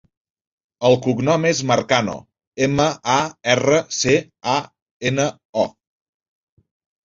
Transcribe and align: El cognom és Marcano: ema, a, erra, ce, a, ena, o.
El 0.87 0.95
cognom 1.07 1.45
és 1.49 1.61
Marcano: 1.71 2.15
ema, 2.69 2.89
a, 3.17 3.19
erra, 3.57 3.79
ce, 4.01 4.19
a, 4.57 4.59
ena, 5.13 5.31
o. 5.69 5.71